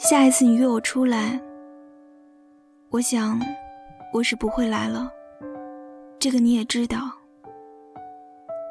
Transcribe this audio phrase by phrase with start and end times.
[0.00, 1.38] 下一次你约我出来，
[2.88, 3.38] 我想
[4.14, 5.10] 我是不会来了。
[6.18, 7.12] 这个你也知道，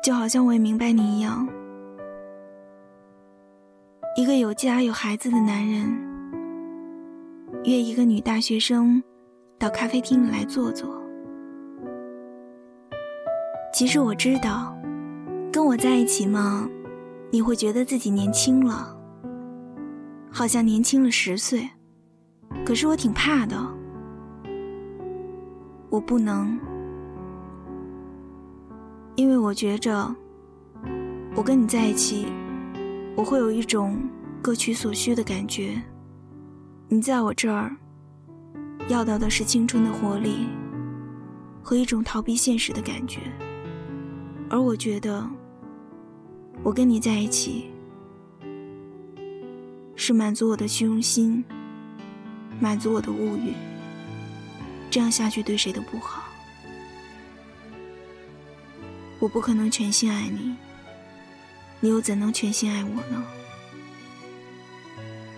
[0.03, 1.47] 就好像我也明白你一样。
[4.15, 5.87] 一个有家有孩子的男人，
[7.63, 9.01] 约一个女大学生
[9.59, 10.89] 到咖啡厅里来坐坐。
[13.71, 14.75] 其实我知道，
[15.53, 16.67] 跟我在一起嘛，
[17.29, 18.98] 你会觉得自己年轻了，
[20.31, 21.69] 好像年轻了十岁。
[22.65, 23.55] 可是我挺怕的，
[25.89, 26.59] 我不能。
[29.15, 30.15] 因为我觉着，
[31.35, 32.27] 我跟你在一起，
[33.15, 34.01] 我会有一种
[34.41, 35.81] 各取所需的感觉。
[36.87, 37.75] 你在我这儿，
[38.87, 40.47] 要到的是青春的活力
[41.61, 43.19] 和一种逃避现实的感觉，
[44.49, 45.29] 而我觉得，
[46.63, 47.69] 我跟你在一起，
[50.01, 51.43] 是满足我的虚荣心，
[52.57, 53.53] 满足我的物欲。
[54.89, 56.23] 这样下去对谁都不好。
[59.19, 60.55] 我不可能全心爱你，
[61.81, 63.21] 你又怎能全心爱我呢？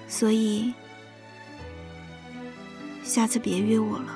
[0.08, 0.72] 所以，
[3.04, 4.16] 下次别约我了，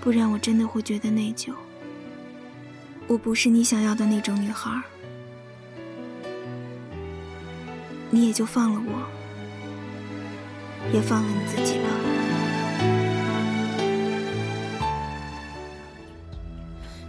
[0.00, 1.52] 不然我真的会觉得内疚。
[3.08, 4.80] 我不是你想要的那种女孩，
[8.14, 8.92] 你也就放了我，
[10.92, 11.88] 也放了你自己吧。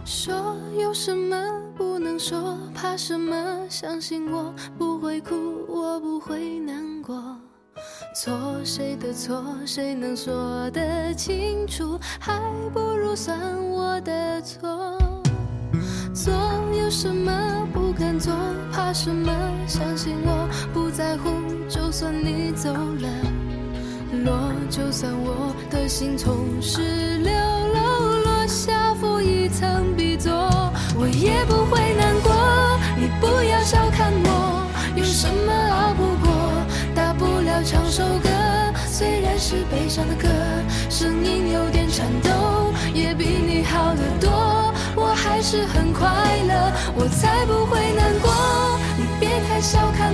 [0.04, 1.36] 说有什么
[1.76, 2.58] 不能说？
[2.74, 3.64] 怕什么？
[3.68, 7.38] 相信我不会哭，我不会难过。
[8.12, 9.44] 错谁的错？
[9.64, 11.96] 谁能说得清楚？
[12.18, 12.42] 还
[12.74, 13.38] 不如算
[13.70, 14.98] 我的错。
[16.12, 16.34] 做
[16.72, 17.30] 有什么
[17.72, 18.34] 不敢做？
[18.72, 19.30] 怕什么？
[19.68, 21.28] 相信我不在乎，
[21.68, 23.08] 就算你走了，
[24.24, 30.32] 落就算我的心从十六楼落下，负一层 B 座。
[30.98, 32.32] 我也不会难过，
[32.96, 36.32] 你不要小看我，有什么熬不过？
[36.94, 38.30] 大不了唱首歌，
[38.88, 40.26] 虽然是悲伤的歌，
[40.88, 44.72] 声音有点颤抖，也比你好得多。
[44.96, 46.08] 我还是很快
[46.48, 48.32] 乐，我才不会难过。
[48.98, 50.05] 你别太小看，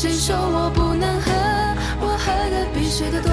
[0.00, 1.32] 谁说我不能喝？
[2.00, 3.32] 我喝的比谁的多，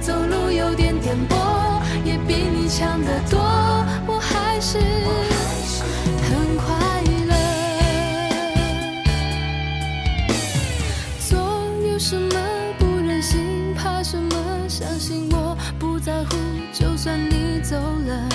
[0.00, 1.80] 走路有点颠簸。
[2.04, 3.38] 也比你强得多，
[4.08, 4.80] 我还是
[6.26, 6.74] 很快
[7.28, 7.34] 乐。
[11.20, 11.38] 做
[11.88, 12.34] 有什么
[12.80, 14.34] 不忍心，怕什么？
[14.66, 16.36] 相信我不在乎，
[16.72, 18.28] 就算你走了，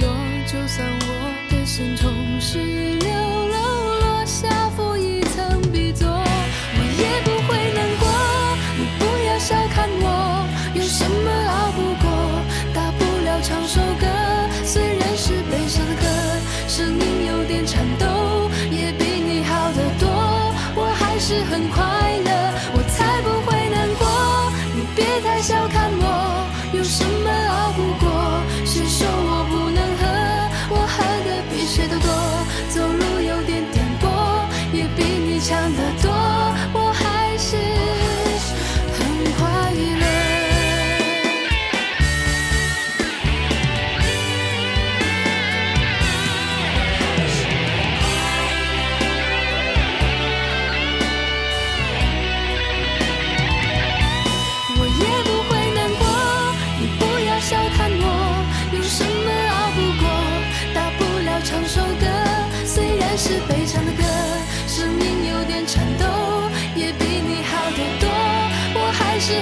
[0.00, 0.08] 落
[0.46, 2.10] 就算我的心从
[2.40, 3.10] 十六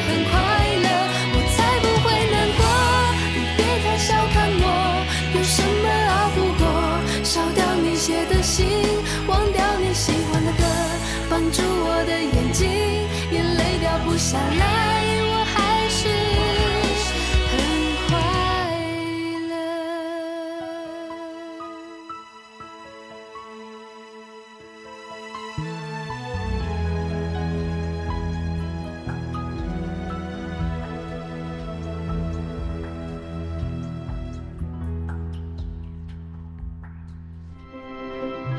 [0.09, 0.40] 很快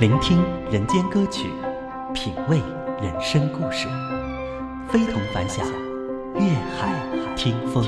[0.01, 1.48] 聆听人间歌曲，
[2.12, 2.57] 品味
[3.00, 3.88] 人生故事。
[4.89, 5.63] 非同凡响，
[6.33, 6.42] 粤
[6.75, 7.86] 海听风。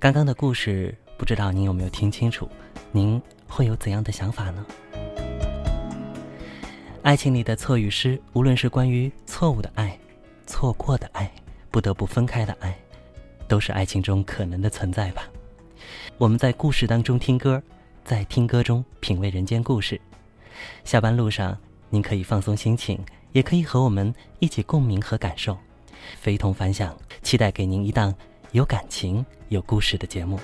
[0.00, 2.48] 刚刚的故事，不知道您有没有听清楚？
[2.90, 4.66] 您会有怎样的想法呢？
[7.02, 9.96] 爱情里的错与失，无论是关于错误的爱、
[10.48, 11.30] 错过的爱、
[11.70, 12.76] 不得不分开的爱，
[13.48, 15.28] 都是爱情中可能的存在吧。
[16.18, 17.60] 我们在故事当中听歌，
[18.04, 20.00] 在听歌中品味人间故事。
[20.84, 21.58] 下班路上，
[21.90, 23.00] 您可以放松心情，
[23.32, 25.56] 也可以和我们一起共鸣和感受，
[26.20, 26.96] 非同凡响。
[27.22, 28.14] 期待给您一档。
[28.52, 30.40] 有感情、有故事的节目，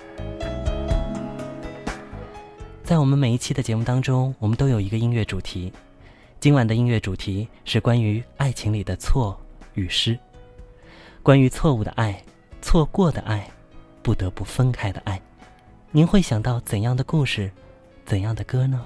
[2.82, 5.72] 在我们每一期的节目当中，我们都有一个音乐主题。
[6.38, 9.40] 今晚的音乐主题是关于爱情里的错
[9.72, 10.18] 与失，
[11.22, 12.22] 关于错误的爱、
[12.64, 13.46] 错过的爱、
[14.02, 15.20] 不得不分开的爱。
[15.90, 17.52] 您会想到怎样的故事、
[18.06, 18.82] 怎样的歌呢？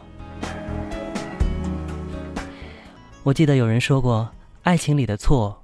[3.23, 4.29] 我记得有人说过，
[4.65, 5.63] 爱情里的错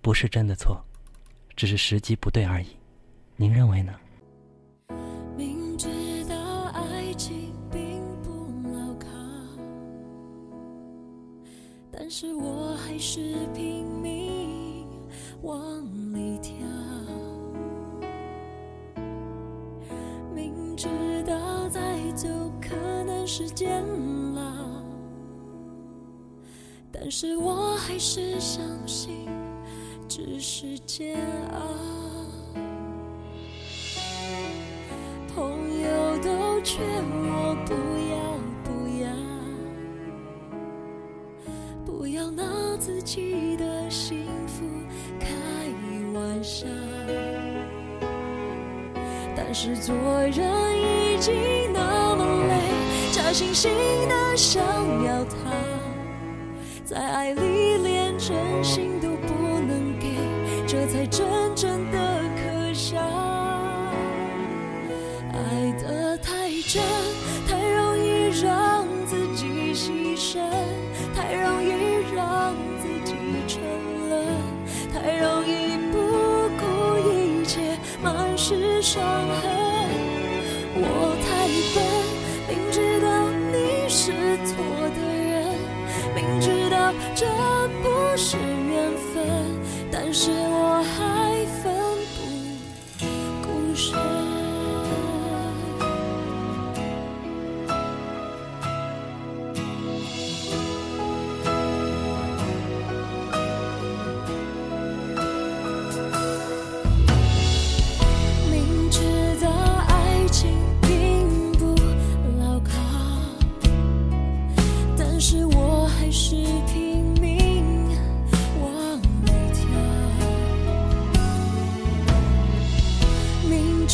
[0.00, 0.84] 不是真的错，
[1.54, 2.66] 只是时机不对而已。
[3.36, 3.94] 您认为呢？
[5.36, 5.88] 明知
[6.28, 6.34] 道
[6.72, 9.06] 爱情并不牢靠，
[11.92, 13.20] 但是我还是
[13.54, 14.84] 拼命
[15.42, 15.91] 往
[20.76, 20.88] 知
[21.26, 21.80] 道再
[22.12, 22.28] 走
[22.60, 22.74] 可
[23.04, 23.84] 能是煎
[24.36, 24.82] 熬，
[26.90, 29.28] 但是我还是相信
[30.08, 31.16] 只是煎
[31.52, 31.60] 熬。
[35.34, 37.21] 朋友都劝我
[49.54, 51.34] 是做人已经
[51.74, 52.54] 那么累，
[53.12, 53.68] 假惺惺
[54.08, 54.62] 的想
[55.04, 55.34] 要他，
[56.84, 58.34] 在爱里连真
[58.64, 60.16] 心都不能给，
[60.66, 62.21] 这才真正的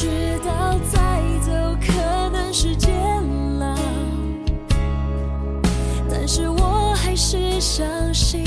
[0.00, 0.06] 知
[0.44, 0.98] 道再
[1.40, 1.50] 走
[1.84, 2.88] 可能是监
[3.58, 3.74] 牢，
[6.08, 8.44] 但是我还是相信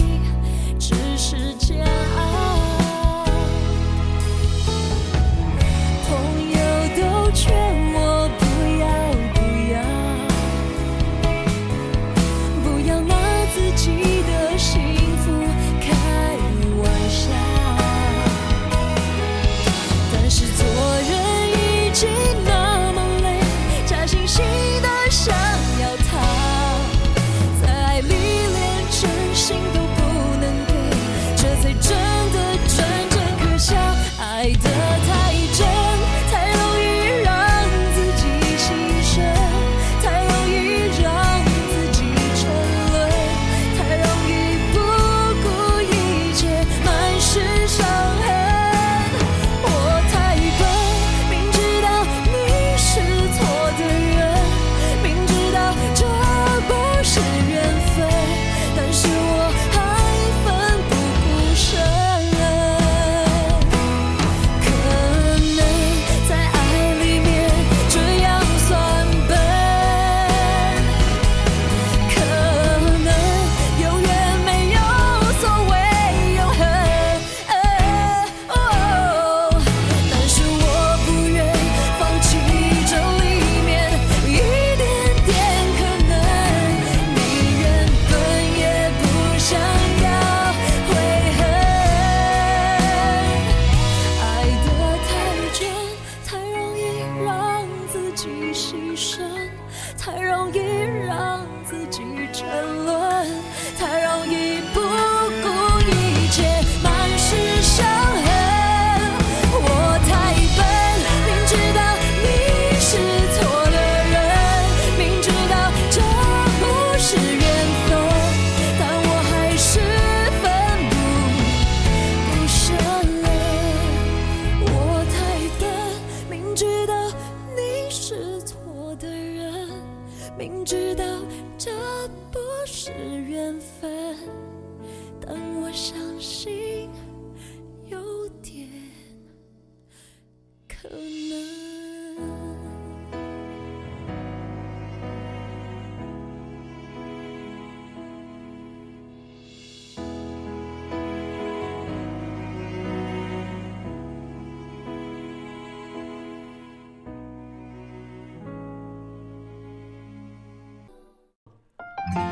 [0.80, 1.76] 只是假。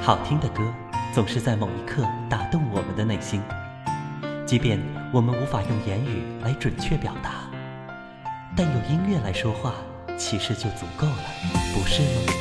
[0.02, 0.64] 好听的歌
[1.14, 3.42] 总是在某一刻打动我们的内心，
[4.46, 4.80] 即便
[5.12, 7.44] 我们无法用言语来准确表达，
[8.56, 9.74] 但用音乐来说话，
[10.18, 11.24] 其实就足够了，
[11.76, 12.34] 不是吗？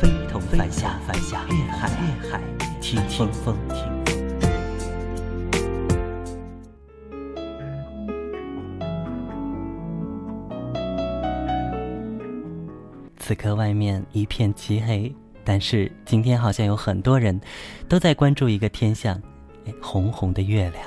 [0.00, 2.40] 非同凡响，凡响，粤海，粤海，
[2.80, 3.30] 听听。
[3.32, 3.56] 风，
[13.26, 17.40] 此刻外面一片漆黑，但是今天好像有很多人
[17.88, 19.20] 都在关注一个天象，
[19.82, 20.84] 红红的月亮。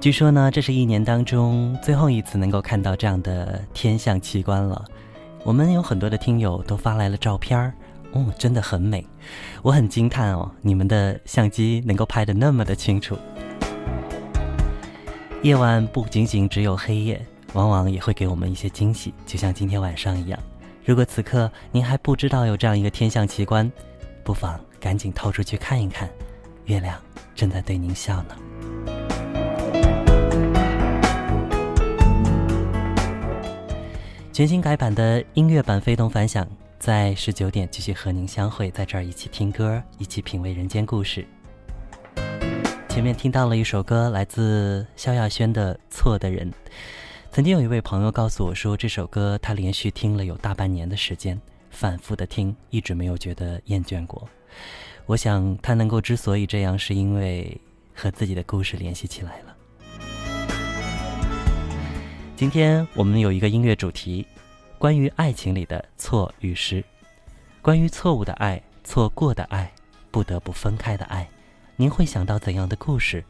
[0.00, 4.82] 据说呢，这是一年当中最后一次能够看到这样的天象奇观了。
[5.44, 7.74] 我们有很多的听友都发来了照片儿，
[8.12, 9.06] 哦，真的很美，
[9.60, 13.14] 我很惊叹哦，你们的相机能够拍得那么的清楚。
[15.42, 17.20] 夜晚不仅仅只有黑夜，
[17.52, 20.40] 往往也会给我们一些惊喜，就像今天晚上一样。
[20.90, 23.70] 如果此刻您还不知道有这样一个天象奇观，
[24.24, 26.10] 不妨赶紧掏出去看一看，
[26.64, 27.00] 月亮
[27.32, 28.36] 正在对您笑呢。
[34.32, 36.44] 全新改版的音乐版《非动凡响》
[36.80, 41.24] 在十九点继续和您相会，在这儿一起听歌，一起品味人间故事。
[42.88, 46.50] 前面听到了一首歌，来自萧亚轩的《错的人》。
[47.32, 54.28] 曾经有一位朋友告诉我说，这首歌他连续听了有大半年的时间，反复的听，一直没有觉得厌倦过。
[55.06, 57.56] 我想他能够之所以这样，是因为
[57.94, 59.56] 和自己的故事联系起来了。
[62.36, 64.26] 今天我们有一个音乐主题，
[64.76, 66.82] 关于爱情里的错与失，
[67.62, 69.72] 关于错误的爱、错过的爱、
[70.10, 71.30] 不得不分开的爱，
[71.76, 73.24] 您会想到怎样的故事，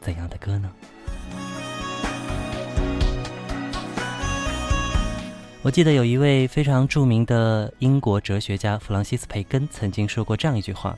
[0.00, 0.72] 怎样的歌呢？
[5.66, 10.96] 我记得有一位非常著名的英国哲学家弗朗西斯·培根曾经说过这样一句话：“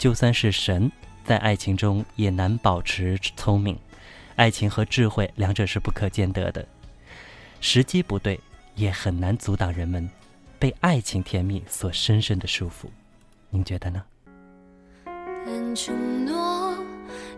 [0.00, 0.90] 就算是神，
[1.22, 3.78] 在爱情中也难保持聪明。
[4.36, 6.66] 爱情和智慧两者是不可兼得的。
[7.60, 8.40] 时机不对，
[8.74, 10.08] 也很难阻挡人们
[10.58, 12.88] 被爱情甜蜜所深深的束缚。
[13.50, 14.02] 您觉得呢？”
[15.76, 16.74] 承诺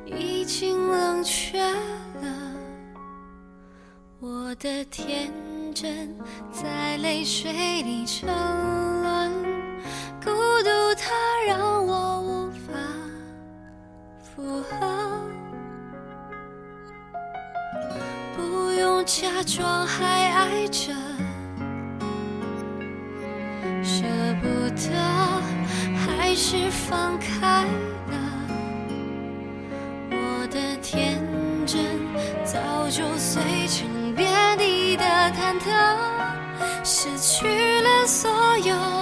[0.06, 2.54] 已经冷却了，
[4.20, 5.28] 我的天。
[5.74, 6.14] 真
[6.52, 7.50] 在泪水
[7.82, 9.32] 里沉沦，
[10.22, 11.10] 孤独它
[11.46, 12.72] 让我无法
[14.22, 15.20] 负荷，
[18.36, 20.92] 不用假装还爱着，
[23.82, 24.04] 舍
[24.42, 24.92] 不得
[25.96, 27.64] 还是放开
[28.08, 28.14] 了，
[30.10, 31.18] 我的天
[31.66, 31.86] 真
[32.44, 32.60] 早
[32.90, 34.01] 就碎成。
[37.02, 39.01] 失去了所有。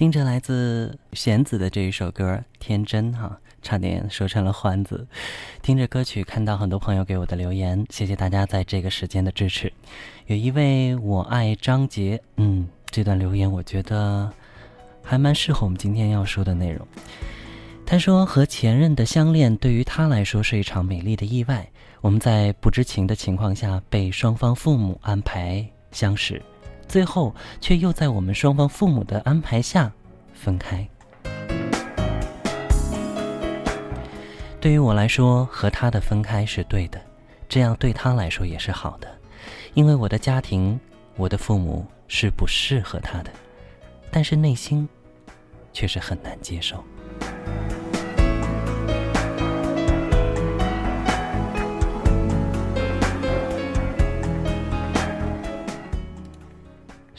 [0.00, 5.06] 听着来自弦子的这一首歌《天真》哈，差点说成了欢子。
[5.60, 9.70] 听着歌曲，看到很多朋友给我的留言，谢谢大家在这个时间的支持。
[10.24, 14.32] 有一位我爱张杰，嗯，这段留言我觉得
[15.02, 16.88] 还蛮适合我们今天要说的内容。
[17.84, 26.40] 他说和前任的相恋对于他来说是一场美丽的意外，我们在不知情的情况下被双方父母安排相识。
[26.90, 29.92] 最后，却又在我们双方父母的安排下
[30.34, 30.84] 分开。
[34.60, 37.00] 对于我来说，和他的分开是对的，
[37.48, 39.06] 这样对他来说也是好的，
[39.74, 40.80] 因为我的家庭，
[41.14, 43.30] 我的父母是不适合他的，
[44.10, 44.88] 但是内心
[45.72, 46.82] 却是很难接受。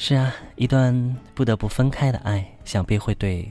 [0.03, 3.47] 是啊，一段不得不分开的爱，想必会对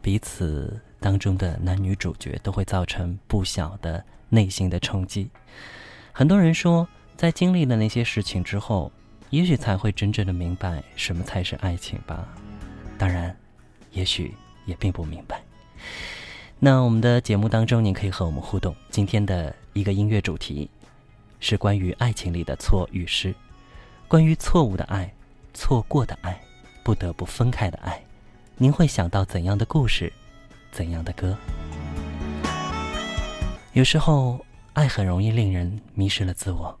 [0.00, 5.28] 彼此当中的男女主角都会造成不小的内心的冲击。
[6.12, 8.92] 很多人说，在经历了那些事情之后，
[9.30, 12.28] 也许才会真正的明白什么才是爱情吧。
[12.96, 13.36] 当然，
[13.90, 14.32] 也许
[14.66, 15.42] 也并不明白。
[16.60, 18.72] 那我们的节目当中，您可以和我们互动。
[18.88, 20.70] 今天的一个音乐主题
[21.40, 23.34] 是关于爱情里的错与失，
[24.06, 25.12] 关于错误的爱。
[25.58, 26.40] 错过的爱，
[26.84, 28.00] 不得不分开的爱，
[28.56, 30.10] 您会想到怎样的故事，
[30.70, 31.36] 怎样的歌？
[33.72, 34.38] 有时候，
[34.74, 36.78] 爱很容易令人迷失了自我，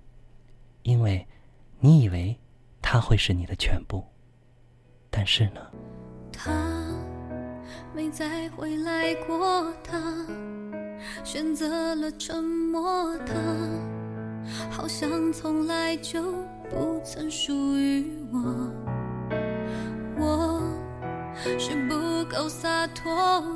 [0.84, 1.26] 因为，
[1.80, 2.38] 你以为
[2.80, 4.06] 他会是你的全部，
[5.10, 5.60] 但是呢？
[6.32, 6.52] 他
[7.92, 10.24] 没再回来过，他
[11.24, 13.34] 选择了沉默，他
[14.70, 16.32] 好像从来就。
[16.70, 18.70] 不曾属于我，
[20.18, 20.60] 我
[21.58, 23.10] 是不够洒脱，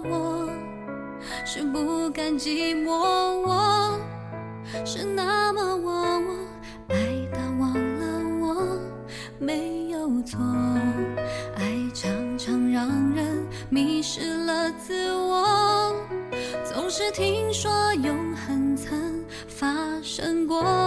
[0.05, 0.49] 我
[1.45, 3.99] 是不甘寂寞，我
[4.85, 6.35] 是那么忘我，
[6.89, 6.97] 爱
[7.33, 8.07] 到忘了
[8.41, 8.79] 我，
[9.39, 10.39] 没有错。
[11.57, 15.95] 爱常常让人迷失了自我，
[16.65, 20.82] 总是听说永恒曾发生过。